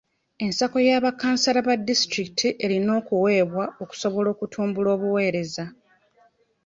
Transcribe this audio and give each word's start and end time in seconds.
Ensako 0.45 0.77
ya 0.87 1.03
bakansala 1.05 1.59
ba 1.67 1.75
disitulikiti 1.87 2.47
erina 2.63 2.91
okubaweebwa 2.99 3.63
okusobola 3.83 4.27
okutumbula 4.31 4.89
obuweereza. 4.95 5.65